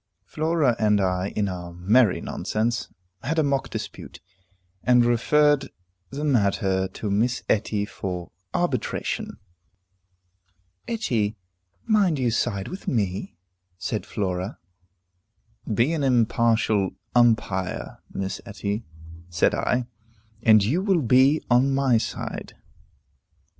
Flora 0.25 0.75
and 0.79 0.99
I, 0.99 1.27
in 1.35 1.47
our 1.47 1.71
merry 1.73 2.21
nonsense, 2.21 2.89
had 3.21 3.37
a 3.37 3.43
mock 3.43 3.69
dispute, 3.69 4.19
and 4.83 5.05
referred 5.05 5.69
the 6.09 6.23
matter 6.23 6.87
to 6.87 7.11
Miss 7.11 7.43
Etty 7.47 7.85
for 7.85 8.31
arbitration. 8.51 9.37
"Etty, 10.87 11.37
mind 11.85 12.17
you 12.17 12.31
side 12.31 12.67
with 12.67 12.87
me," 12.87 13.37
said 13.77 14.07
Flora. 14.07 14.57
"Be 15.71 15.93
an 15.93 16.03
impartial 16.03 16.95
umpire, 17.13 17.99
Miss 18.11 18.41
Etty," 18.43 18.83
said 19.29 19.53
I, 19.53 19.85
"and 20.41 20.63
you 20.63 20.81
will 20.81 21.03
be 21.03 21.43
on 21.51 21.75
my 21.75 21.99
side." 21.99 22.55